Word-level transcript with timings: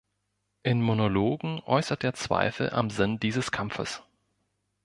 In 0.63 0.81
Monologen 0.81 1.59
äußert 1.63 2.03
er 2.03 2.15
Zweifel 2.15 2.71
am 2.71 2.89
Sinn 2.89 3.19
dieses 3.19 3.51
Kampfes. 3.51 4.01